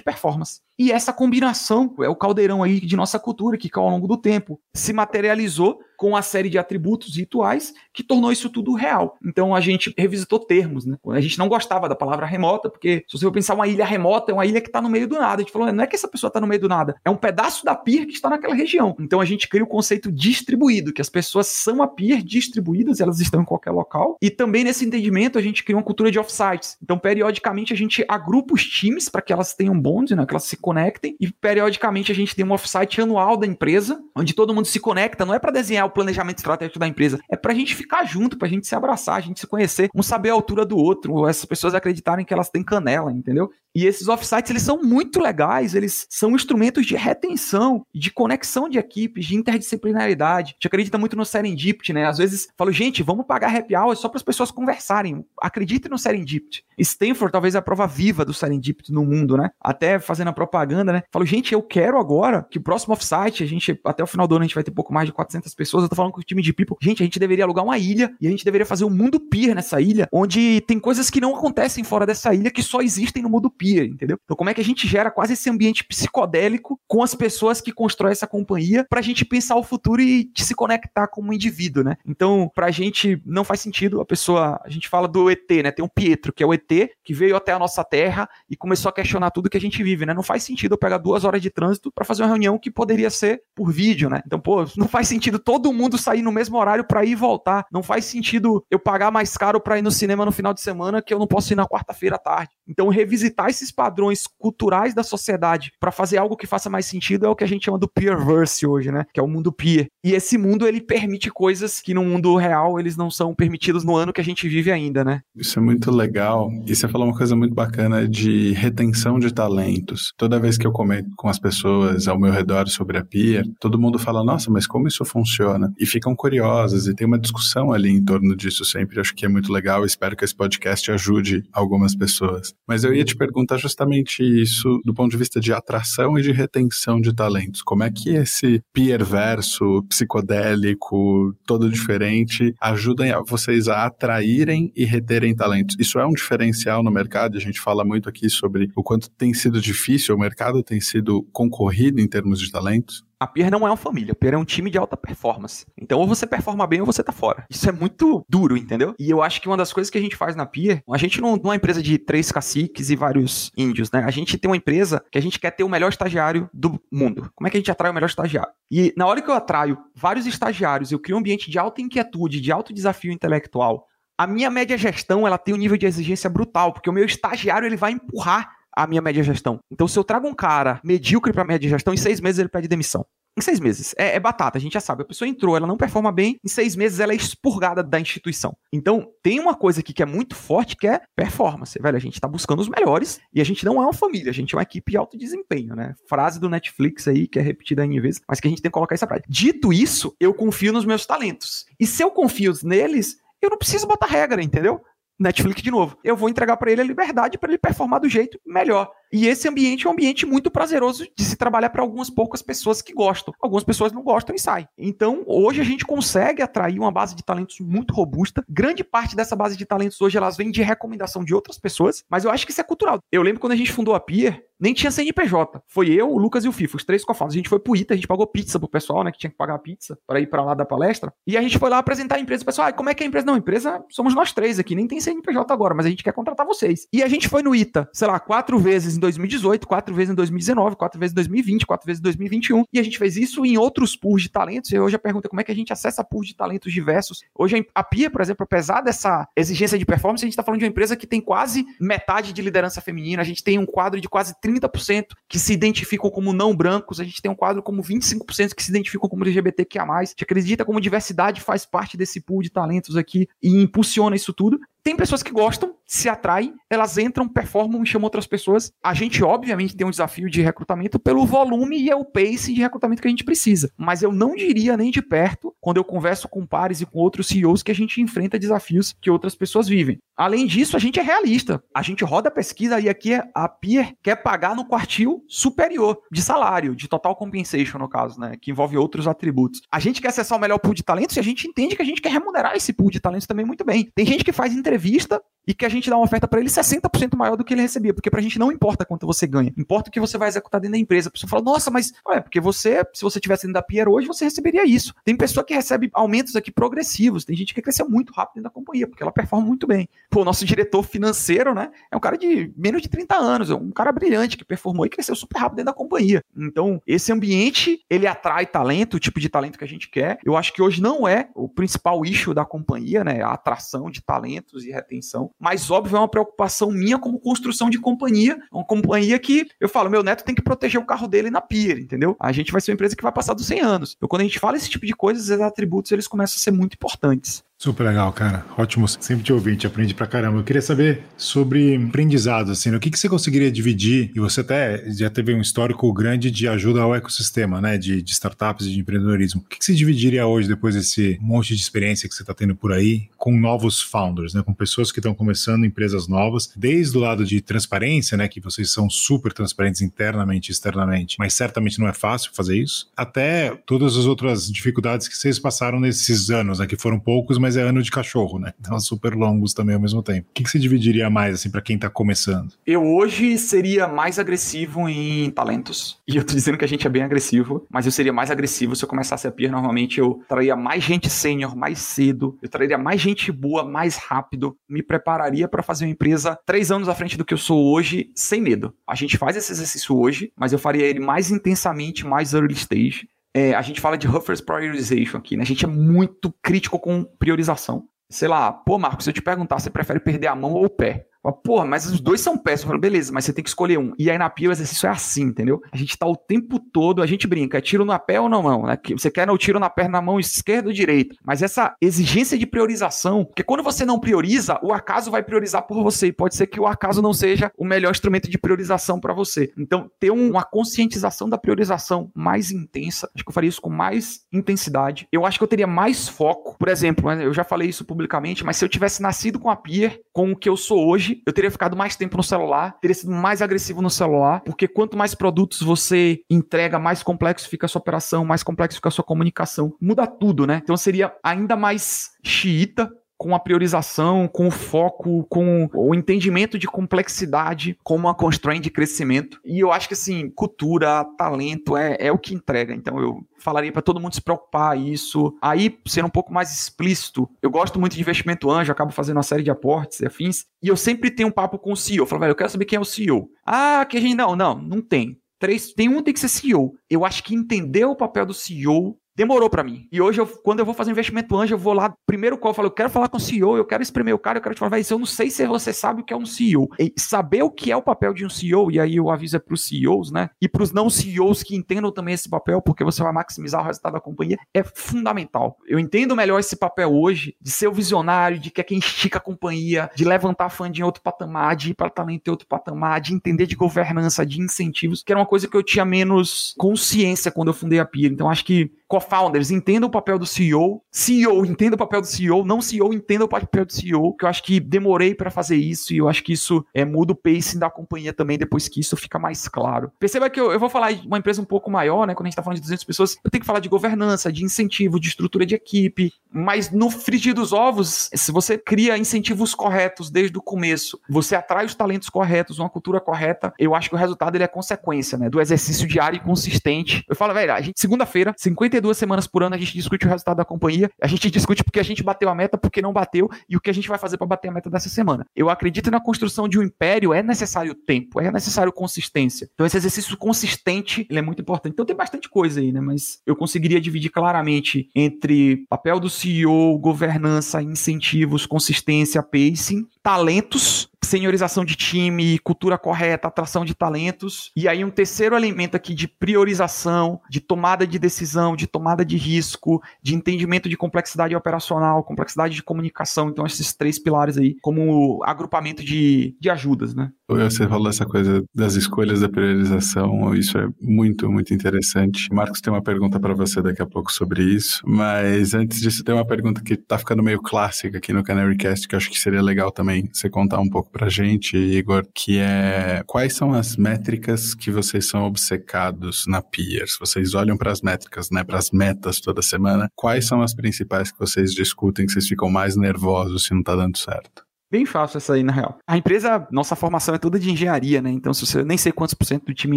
[0.00, 0.60] performance.
[0.78, 4.60] E essa combinação é o caldeirão aí de nossa cultura que ao longo do tempo
[4.72, 9.18] se materializou com a série de atributos rituais que tornou isso tudo real.
[9.22, 10.96] Então a gente revisitou termos, né?
[11.10, 14.32] A gente não gostava da palavra remota, porque se você for pensar uma ilha remota,
[14.32, 15.34] é uma ilha que está no meio do nada.
[15.34, 17.16] A gente falou, não é que essa pessoa está no meio do nada, é um
[17.16, 18.96] pedaço da pier que está naquela região.
[18.98, 23.20] Então a gente cria o conceito distribuído, que as pessoas são a pier distribuídas, elas
[23.20, 24.16] estão em qualquer local.
[24.22, 26.78] E também nesse entendimento a gente cria uma cultura de offsites.
[26.82, 30.24] Então periodicamente a gente agrupa os times para que elas tenham bonde, né?
[30.24, 34.32] Que elas se conectem e periodicamente a gente tem um offsite anual da empresa, onde
[34.32, 37.18] todo mundo se conecta, não é para desenhar o planejamento estratégico da empresa.
[37.30, 40.30] É pra gente ficar junto, pra gente se abraçar, a gente se conhecer, um saber
[40.30, 43.50] a altura do outro, essas pessoas acreditarem que elas têm canela, entendeu?
[43.74, 48.78] E esses offsites, eles são muito legais, eles são instrumentos de retenção, de conexão de
[48.78, 50.50] equipes, de interdisciplinaridade.
[50.50, 52.06] A gente acredita muito no serendipity, né?
[52.06, 55.24] Às vezes falo, gente, vamos pagar happy hour só para as pessoas conversarem.
[55.40, 56.64] Acredite no serendipity.
[56.76, 59.50] Stanford talvez é a prova viva do serendipity no mundo, né?
[59.60, 61.02] Até fazendo a propaganda, né?
[61.10, 64.34] Falo, gente, eu quero agora que o próximo offsite, a gente, até o final do
[64.34, 65.79] ano, a gente vai ter pouco mais de 400 pessoas.
[65.84, 66.76] Eu tô falando com o time de people.
[66.80, 69.54] Gente, a gente deveria alugar uma ilha e a gente deveria fazer um mundo peer
[69.54, 73.28] nessa ilha, onde tem coisas que não acontecem fora dessa ilha que só existem no
[73.28, 74.18] mundo peer, entendeu?
[74.24, 77.72] Então, como é que a gente gera quase esse ambiente psicodélico com as pessoas que
[77.72, 81.96] constroem essa companhia pra gente pensar o futuro e se conectar como indivíduo, né?
[82.06, 85.70] Então, pra gente não faz sentido a pessoa, a gente fala do ET, né?
[85.70, 86.70] Tem um Pietro, que é o ET
[87.04, 90.06] que veio até a nossa terra e começou a questionar tudo que a gente vive,
[90.06, 90.14] né?
[90.14, 93.10] Não faz sentido eu pegar duas horas de trânsito para fazer uma reunião que poderia
[93.10, 94.22] ser por vídeo, né?
[94.26, 97.66] Então, pô, não faz sentido todo mundo sair no mesmo horário para ir e voltar.
[97.72, 101.02] Não faz sentido eu pagar mais caro para ir no cinema no final de semana
[101.02, 102.50] que eu não posso ir na quarta-feira à tarde.
[102.68, 107.28] Então, revisitar esses padrões culturais da sociedade para fazer algo que faça mais sentido é
[107.28, 109.04] o que a gente chama do peerverse hoje, né?
[109.12, 109.88] Que é o mundo peer.
[110.04, 113.96] E esse mundo ele permite coisas que no mundo real eles não são permitidos no
[113.96, 115.20] ano que a gente vive ainda, né?
[115.34, 116.50] Isso é muito legal.
[116.66, 120.12] E você falou uma coisa muito bacana de retenção de talentos.
[120.16, 123.78] Toda vez que eu comento com as pessoas ao meu redor sobre a peer, todo
[123.78, 127.90] mundo fala: "Nossa, mas como isso funciona?" E ficam curiosas e tem uma discussão ali
[127.90, 129.00] em torno disso sempre.
[129.00, 129.84] Acho que é muito legal.
[129.84, 132.54] Espero que esse podcast ajude algumas pessoas.
[132.66, 136.32] Mas eu ia te perguntar justamente isso do ponto de vista de atração e de
[136.32, 137.62] retenção de talentos.
[137.62, 145.34] Como é que esse peer verso psicodélico, todo diferente, ajuda vocês a atraírem e reterem
[145.34, 145.76] talentos?
[145.78, 147.36] Isso é um diferencial no mercado.
[147.36, 151.22] A gente fala muito aqui sobre o quanto tem sido difícil, o mercado tem sido
[151.32, 153.04] concorrido em termos de talentos.
[153.20, 155.66] A Peer não é uma família, a Peer é um time de alta performance.
[155.76, 157.44] Então, ou você performa bem ou você tá fora.
[157.50, 158.94] Isso é muito duro, entendeu?
[158.98, 161.20] E eu acho que uma das coisas que a gente faz na Peer, a gente
[161.20, 164.04] não, não é uma empresa de três caciques e vários índios, né?
[164.06, 167.30] A gente tem uma empresa que a gente quer ter o melhor estagiário do mundo.
[167.34, 168.50] Como é que a gente atrai o melhor estagiário?
[168.70, 172.40] E na hora que eu atraio vários estagiários, eu crio um ambiente de alta inquietude,
[172.40, 173.86] de alto desafio intelectual.
[174.16, 177.66] A minha média gestão, ela tem um nível de exigência brutal, porque o meu estagiário,
[177.66, 179.60] ele vai empurrar a minha média gestão.
[179.70, 182.68] Então, se eu trago um cara medíocre para média gestão, em seis meses ele pede
[182.68, 183.04] demissão.
[183.38, 183.94] Em seis meses.
[183.96, 185.02] É, é, batata, a gente já sabe.
[185.02, 188.56] A pessoa entrou, ela não performa bem, em seis meses ela é expurgada da instituição.
[188.72, 191.80] Então, tem uma coisa aqui que é muito forte, que é performance.
[191.80, 194.34] Velho, a gente tá buscando os melhores e a gente não é uma família, a
[194.34, 195.94] gente é uma equipe de alto desempenho, né?
[196.08, 198.74] Frase do Netflix aí, que é repetida em vezes, mas que a gente tem que
[198.74, 199.32] colocar isso à prática.
[199.32, 201.66] Dito isso, eu confio nos meus talentos.
[201.78, 204.82] E se eu confio neles, eu não preciso botar regra, entendeu?
[205.20, 205.98] Netflix de novo.
[206.02, 208.90] Eu vou entregar para ele a liberdade para ele performar do jeito melhor.
[209.12, 212.80] E esse ambiente é um ambiente muito prazeroso de se trabalhar para algumas poucas pessoas
[212.80, 213.34] que gostam.
[213.40, 214.68] Algumas pessoas não gostam e saem.
[214.78, 218.44] Então, hoje a gente consegue atrair uma base de talentos muito robusta.
[218.48, 222.24] Grande parte dessa base de talentos hoje elas vem de recomendação de outras pessoas, mas
[222.24, 223.00] eu acho que isso é cultural.
[223.10, 225.62] Eu lembro quando a gente fundou a Pier, nem tinha CNPJ.
[225.66, 227.34] Foi eu, o Lucas e o FIFA, os três cofados.
[227.34, 229.36] A gente foi pro ITA, a gente pagou pizza pro pessoal, né, que tinha que
[229.36, 231.12] pagar pizza para ir para lá da palestra.
[231.26, 232.42] E a gente foi lá apresentar a empresa.
[232.42, 233.26] O pessoal, ah, como é que é a empresa?
[233.26, 236.12] Não, a empresa somos nós três aqui, nem tem CNPJ agora, mas a gente quer
[236.12, 236.86] contratar vocês.
[236.92, 240.14] E a gente foi no ITA, sei lá, quatro vezes em 2018, quatro vezes em
[240.14, 242.64] 2019, quatro vezes em 2020, quatro vezes em 2021.
[242.72, 244.70] E a gente fez isso em outros pools de talentos.
[244.70, 247.22] E hoje a pergunta é como é que a gente acessa pools de talentos diversos.
[247.34, 250.66] Hoje a Pia, por exemplo, apesar dessa exigência de performance, a gente está falando de
[250.66, 254.08] uma empresa que tem quase metade de liderança feminina, a gente tem um quadro de
[254.08, 258.54] quase 30% que se identificam como não brancos, a gente tem um quadro como 25%
[258.54, 259.84] que se identificam como LGBTQIA+.
[259.84, 264.32] A gente acredita como diversidade faz parte desse pool de talentos aqui e impulsiona isso
[264.32, 264.58] tudo.
[264.82, 268.72] Tem pessoas que gostam, se atraem, elas entram, performam e chamam outras pessoas.
[268.82, 272.60] A gente, obviamente, tem um desafio de recrutamento pelo volume e é o pace de
[272.60, 273.70] recrutamento que a gente precisa.
[273.76, 277.26] Mas eu não diria nem de perto, quando eu converso com pares e com outros
[277.26, 279.98] CEOs, que a gente enfrenta desafios que outras pessoas vivem.
[280.16, 281.62] Além disso, a gente é realista.
[281.74, 286.22] A gente roda a pesquisa e aqui a Peer quer pagar no quartil superior de
[286.22, 288.36] salário, de total compensation, no caso, né?
[288.40, 289.62] Que envolve outros atributos.
[289.72, 291.86] A gente quer acessar o melhor pool de talentos e a gente entende que a
[291.86, 293.90] gente quer remunerar esse pool de talentos também muito bem.
[293.94, 297.16] Tem gente que faz entrevista e que a gente dá uma oferta para ele 60%
[297.16, 299.92] maior do que ele recebia, porque pra gente não importa quanto você ganha, importa o
[299.92, 301.08] que você vai executar dentro da empresa.
[301.08, 304.06] A pessoa fala, nossa, mas é porque você, se você tivesse dentro da Pier hoje,
[304.06, 304.94] você receberia isso.
[305.04, 308.54] Tem pessoa que recebe aumentos aqui progressivos, tem gente que cresceu muito rápido dentro da
[308.54, 309.88] companhia, porque ela performa muito bem.
[310.10, 313.54] Pô, o nosso diretor financeiro, né, é um cara de menos de 30 anos, é
[313.54, 316.22] um cara brilhante que performou e cresceu super rápido dentro da companhia.
[316.36, 320.18] Então, esse ambiente, ele atrai talento, o tipo de talento que a gente quer.
[320.24, 324.02] Eu acho que hoje não é o principal issue da companhia, né, a atração de
[324.02, 329.18] talentos e retenção, mas óbvio é uma preocupação minha como construção de companhia, uma companhia
[329.18, 332.16] que eu falo, meu neto tem que proteger o carro dele na pier, entendeu?
[332.18, 333.94] A gente vai ser uma empresa que vai passar dos 100 anos.
[333.96, 336.50] Então quando a gente fala esse tipo de coisas, esses atributos eles começam a ser
[336.50, 337.44] muito importantes.
[337.62, 338.42] Super legal, cara.
[338.56, 340.38] Ótimo sempre te ouvir, te aprende pra caramba.
[340.38, 344.90] Eu queria saber sobre aprendizado, assim, o que, que você conseguiria dividir, e você até
[344.90, 348.80] já teve um histórico grande de ajuda ao ecossistema, né, de, de startups e de
[348.80, 349.42] empreendedorismo.
[349.42, 352.56] O que, que você dividiria hoje, depois desse monte de experiência que você está tendo
[352.56, 357.00] por aí, com novos founders, né, com pessoas que estão começando empresas novas, desde o
[357.02, 361.86] lado de transparência, né, que vocês são super transparentes internamente e externamente, mas certamente não
[361.86, 366.66] é fácil fazer isso, até todas as outras dificuldades que vocês passaram nesses anos, né,
[366.66, 368.52] que foram poucos, mas mas é ano de cachorro, né?
[368.60, 370.28] Então super longos também ao mesmo tempo.
[370.30, 372.52] O que, que você dividiria mais, assim, para quem tá começando?
[372.64, 375.98] Eu hoje seria mais agressivo em talentos.
[376.06, 378.76] E eu tô dizendo que a gente é bem agressivo, mas eu seria mais agressivo
[378.76, 379.50] se eu começasse a peer.
[379.50, 384.56] Normalmente eu traria mais gente sênior mais cedo, eu traria mais gente boa mais rápido,
[384.68, 388.10] me prepararia para fazer uma empresa três anos à frente do que eu sou hoje,
[388.14, 388.72] sem medo.
[388.86, 393.08] A gente faz esse exercício hoje, mas eu faria ele mais intensamente, mais early stage
[393.34, 395.42] é, a gente fala de Huffer's Priorization aqui, né?
[395.42, 397.84] A gente é muito crítico com priorização.
[398.08, 400.70] Sei lá, pô, Marcos, se eu te perguntar, você prefere perder a mão ou o
[400.70, 401.06] pé?
[401.44, 402.62] Porra, mas os dois são péssimos.
[402.62, 403.92] Eu falo, beleza, mas você tem que escolher um.
[403.98, 405.60] E aí na pia o exercício é assim, entendeu?
[405.70, 408.40] A gente tá o tempo todo, a gente brinca, é tiro na pé ou na
[408.40, 408.78] mão, né?
[408.92, 411.16] Você quer no tiro na perna, na mão esquerda ou direita.
[411.24, 415.82] Mas essa exigência de priorização, porque quando você não prioriza, o acaso vai priorizar por
[415.82, 416.08] você.
[416.08, 419.52] E pode ser que o acaso não seja o melhor instrumento de priorização para você.
[419.58, 424.20] Então, ter uma conscientização da priorização mais intensa, acho que eu faria isso com mais
[424.32, 425.06] intensidade.
[425.12, 426.56] Eu acho que eu teria mais foco.
[426.58, 429.56] Por exemplo, né, eu já falei isso publicamente, mas se eu tivesse nascido com a
[429.56, 432.78] Pier, com o que eu sou hoje, hoje, eu teria ficado mais tempo no celular,
[432.80, 437.66] teria sido mais agressivo no celular, porque quanto mais produtos você entrega, mais complexo fica
[437.66, 439.74] a sua operação, mais complexo fica a sua comunicação.
[439.80, 440.60] Muda tudo, né?
[440.62, 446.66] Então seria ainda mais xiita com a priorização, com o foco, com o entendimento de
[446.66, 449.38] complexidade como uma constraint de crescimento.
[449.44, 452.74] E eu acho que assim, cultura, talento é, é o que entrega.
[452.74, 455.36] Então eu falaria para todo mundo se preocupar isso.
[455.42, 459.22] Aí, sendo um pouco mais explícito, eu gosto muito de investimento anjo, acabo fazendo uma
[459.22, 462.04] série de aportes e afins, e eu sempre tenho um papo com o CEO.
[462.04, 463.28] Eu falo, velho, eu quero saber quem é o CEO.
[463.44, 465.20] Ah, que a gente não, não, não tem.
[465.40, 466.74] Três, tem um tem que ser CEO.
[466.88, 469.86] Eu acho que entender o papel do CEO demorou para mim.
[469.92, 472.54] E hoje, eu, quando eu vou fazer investimento anjo, eu vou lá, primeiro qual eu
[472.54, 474.58] falo, eu quero falar com o CEO, eu quero espremer o cara, eu quero te
[474.58, 476.70] falar, vai, eu não sei se você sabe o que é um CEO.
[476.78, 479.38] E saber o que é o papel de um CEO, e aí eu aviso é
[479.38, 480.30] pros CEOs, né?
[480.40, 483.92] E pros não CEOs que entendam também esse papel, porque você vai maximizar o resultado
[483.92, 485.58] da companhia, é fundamental.
[485.66, 489.18] Eu entendo melhor esse papel hoje, de ser o visionário, de que é quem estica
[489.18, 493.02] a companhia, de levantar funding em outro patamar, de ir para talento em outro patamar,
[493.02, 497.30] de entender de governança, de incentivos, que era uma coisa que eu tinha menos consciência
[497.30, 498.08] quando eu fundei a Pia.
[498.08, 502.44] Então acho que co-founders entendam o papel do CEO, CEO entenda o papel do CEO,
[502.44, 505.94] não CEO entenda o papel do CEO, que eu acho que demorei para fazer isso
[505.94, 508.96] e eu acho que isso é, muda o pacing da companhia também depois que isso
[508.96, 509.92] fica mais claro.
[510.00, 512.16] Perceba que eu, eu vou falar de uma empresa um pouco maior, né?
[512.16, 514.44] Quando a gente tá falando de 200 pessoas, eu tenho que falar de governança, de
[514.44, 520.10] incentivo, de estrutura de equipe, mas no frigir dos ovos, se você cria incentivos corretos
[520.10, 523.98] desde o começo, você atrai os talentos corretos, uma cultura correta, eu acho que o
[523.98, 525.30] resultado ele é consequência, né?
[525.30, 527.04] Do exercício diário e consistente.
[527.08, 530.36] Eu falo, velho, a gente, segunda-feira, 52 semanas por ano, a gente discute o resultado
[530.36, 533.56] da companhia, a gente discute porque a gente bateu a meta, porque não bateu e
[533.56, 535.26] o que a gente vai fazer para bater a meta dessa semana.
[535.34, 539.48] Eu acredito na construção de um império, é necessário tempo, é necessário consistência.
[539.54, 541.72] Então, esse exercício consistente, é muito importante.
[541.72, 542.80] Então, tem bastante coisa aí, né?
[542.80, 551.64] Mas eu conseguiria dividir claramente entre papel do CEO, governança, incentivos, consistência, pacing, talentos seniorização
[551.64, 554.52] de time, cultura correta, atração de talentos.
[554.56, 559.16] E aí um terceiro elemento aqui de priorização, de tomada de decisão, de tomada de
[559.16, 563.28] risco, de entendimento de complexidade operacional, complexidade de comunicação.
[563.28, 567.10] Então esses três pilares aí como agrupamento de, de ajudas, né?
[567.36, 572.28] Você falou essa coisa das escolhas da priorização, isso é muito, muito interessante.
[572.32, 576.14] Marcos tem uma pergunta para você daqui a pouco sobre isso, mas antes disso tem
[576.14, 579.42] uma pergunta que tá ficando meio clássica aqui no Canarycast, que eu acho que seria
[579.42, 584.54] legal também você contar um pouco pra gente, Igor, que é quais são as métricas
[584.54, 586.96] que vocês são obcecados na Peers?
[586.98, 589.88] Vocês olham para as métricas, né, para as metas toda semana.
[589.94, 593.76] Quais são as principais que vocês discutem que vocês ficam mais nervosos se não tá
[593.76, 594.49] dando certo?
[594.70, 595.78] Bem fácil essa aí, na real.
[595.84, 598.08] A empresa, nossa formação é toda de engenharia, né?
[598.10, 599.76] Então, se você nem sei quantos por cento do time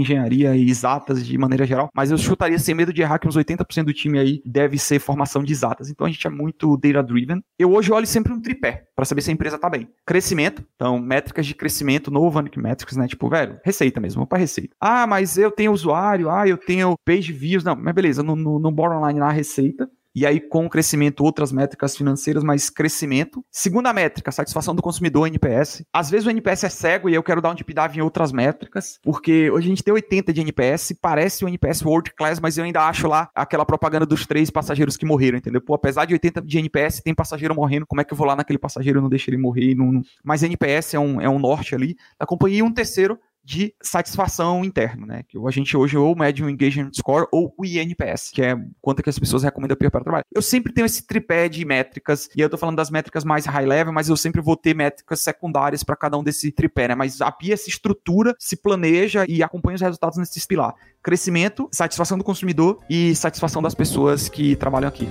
[0.00, 3.36] engenharia e exatas de maneira geral, mas eu chutaria sem medo de errar que uns
[3.36, 5.88] 80% do time aí deve ser formação de exatas.
[5.88, 7.42] Então, a gente é muito data-driven.
[7.58, 9.88] Eu hoje olho sempre um tripé para saber se a empresa tá bem.
[10.04, 13.08] Crescimento, então, métricas de crescimento, no Vanik Metrics, né?
[13.08, 14.76] Tipo, velho, receita mesmo, vamos pra receita.
[14.78, 17.64] Ah, mas eu tenho usuário, ah, eu tenho page views.
[17.64, 21.96] Não, mas beleza, no, no, no bottom lá, receita e aí com crescimento outras métricas
[21.96, 23.44] financeiras, mas crescimento.
[23.50, 25.84] Segunda métrica, satisfação do consumidor, NPS.
[25.92, 28.32] Às vezes o NPS é cego e eu quero dar um deep dive em outras
[28.32, 32.58] métricas, porque hoje a gente tem 80 de NPS, parece o NPS world class, mas
[32.58, 35.60] eu ainda acho lá aquela propaganda dos três passageiros que morreram, entendeu?
[35.60, 38.36] Pô, apesar de 80 de NPS, tem passageiro morrendo, como é que eu vou lá
[38.36, 39.74] naquele passageiro não deixo ele morrer?
[39.74, 40.02] Não, não...
[40.22, 42.58] Mas NPS é um, é um norte ali da companhia.
[42.58, 45.22] E um terceiro, de satisfação interna, né?
[45.28, 49.02] Que a gente hoje ou mede o Engagement Score ou o INPS, que é quanto
[49.02, 50.24] que as pessoas recomendam para o trabalho.
[50.32, 53.66] Eu sempre tenho esse tripé de métricas, e eu tô falando das métricas mais high
[53.66, 56.94] level, mas eu sempre vou ter métricas secundárias para cada um desse tripé, né?
[56.94, 60.74] Mas a PIA se estrutura, se planeja e acompanha os resultados nesses pilar.
[61.02, 65.08] Crescimento, satisfação do consumidor e satisfação das pessoas que trabalham aqui.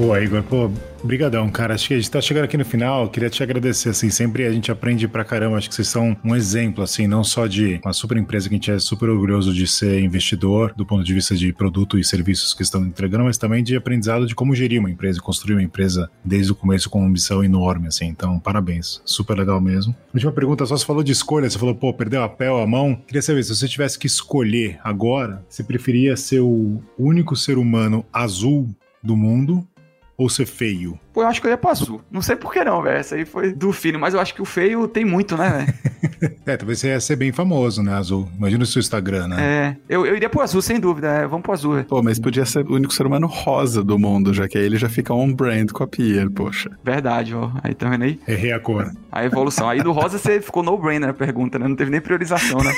[0.00, 0.42] Boa, Igor.
[0.44, 0.70] Pô,
[1.04, 1.74] Obrigadão, cara.
[1.74, 3.06] Acho que a gente tá chegando aqui no final.
[3.10, 5.58] Queria te agradecer, assim, sempre a gente aprende pra caramba.
[5.58, 8.56] Acho que vocês são um exemplo, assim, não só de uma super empresa que a
[8.56, 12.54] gente é super orgulhoso de ser investidor do ponto de vista de produto e serviços
[12.54, 16.10] que estão entregando, mas também de aprendizado de como gerir uma empresa, construir uma empresa
[16.24, 18.06] desde o começo com uma missão enorme, assim.
[18.06, 19.02] Então, parabéns.
[19.04, 19.94] Super legal mesmo.
[20.14, 22.94] Última pergunta, só você falou de escolha, você falou, pô, perdeu a pele, a mão.
[23.06, 28.02] Queria saber, se você tivesse que escolher agora, você preferia ser o único ser humano
[28.10, 29.66] azul do mundo
[30.20, 31.00] ou ser feio?
[31.14, 32.02] Pô, eu acho que eu ia pro azul.
[32.10, 32.98] Não sei por que não, velho.
[32.98, 36.34] Essa aí foi do fino, mas eu acho que o feio tem muito, né, velho?
[36.44, 38.28] é, talvez você ia ser bem famoso, né, azul.
[38.36, 39.36] Imagina o seu Instagram, né?
[39.40, 41.08] É, eu, eu iria pro azul, sem dúvida.
[41.08, 41.74] É, vamos pro azul.
[41.74, 41.86] Véio.
[41.86, 44.76] Pô, mas podia ser o único ser humano rosa do mundo, já que aí ele
[44.76, 46.70] já fica on-brand com a Pierre, poxa.
[46.84, 47.50] Verdade, ó.
[47.62, 48.20] Aí tá vendo aí?
[48.28, 48.92] Errei a cor.
[49.10, 49.70] A evolução.
[49.70, 51.66] Aí do rosa você ficou no-brainer a pergunta, né?
[51.66, 52.72] Não teve nem priorização, né?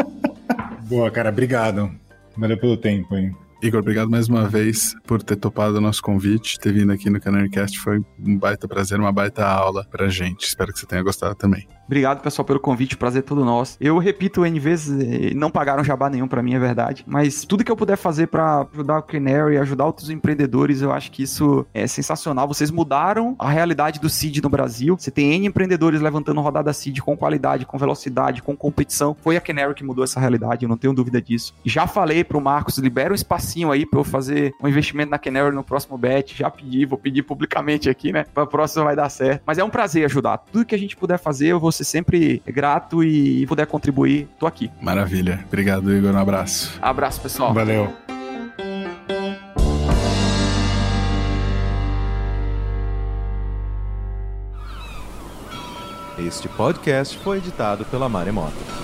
[0.88, 1.28] Boa, cara.
[1.28, 1.90] Obrigado.
[2.34, 3.36] Valeu pelo tempo, hein?
[3.64, 7.18] Igor, obrigado mais uma vez por ter topado o nosso convite, ter vindo aqui no
[7.18, 7.80] Canarycast.
[7.80, 10.46] Foi um baita prazer, uma baita aula pra gente.
[10.46, 11.66] Espero que você tenha gostado também.
[11.86, 12.94] Obrigado, pessoal, pelo convite.
[12.94, 13.78] Prazer todo nosso.
[13.80, 17.04] Eu repito N vezes, eh, não pagaram jabá nenhum para mim, é verdade.
[17.06, 21.10] Mas tudo que eu puder fazer para ajudar o Canary, ajudar outros empreendedores, eu acho
[21.10, 22.46] que isso é sensacional.
[22.46, 24.96] Vocês mudaram a realidade do CID no Brasil.
[24.98, 29.16] Você tem N empreendedores levantando rodada CID com qualidade, com velocidade, com competição.
[29.22, 31.54] Foi a Canary que mudou essa realidade, eu não tenho dúvida disso.
[31.64, 33.14] Já falei pro Marcos, libera um
[33.54, 36.36] espacinho aí para eu fazer um investimento na Canary no próximo bet.
[36.36, 38.24] Já pedi, vou pedir publicamente aqui, né?
[38.34, 39.42] Pra próxima vai dar certo.
[39.46, 40.38] Mas é um prazer ajudar.
[40.38, 44.46] Tudo que a gente puder fazer, eu vou ser sempre grato e puder contribuir, tô
[44.46, 44.70] aqui.
[44.80, 45.44] Maravilha.
[45.46, 46.12] Obrigado, Igor.
[46.12, 46.78] Um abraço.
[46.82, 47.54] Abraço, pessoal.
[47.54, 47.92] Valeu.
[56.16, 58.83] Este podcast foi editado pela Maremoto.